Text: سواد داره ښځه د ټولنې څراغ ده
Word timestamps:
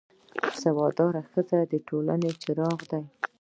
سواد 0.61 0.93
داره 0.99 1.21
ښځه 1.31 1.59
د 1.71 1.73
ټولنې 1.87 2.31
څراغ 2.41 2.79
ده 2.91 2.99